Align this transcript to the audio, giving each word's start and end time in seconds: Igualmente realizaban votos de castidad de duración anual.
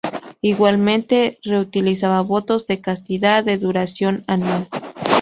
Igualmente 0.41 1.37
realizaban 1.43 2.25
votos 2.25 2.65
de 2.65 2.81
castidad 2.81 3.43
de 3.43 3.59
duración 3.59 4.23
anual. 4.25 4.67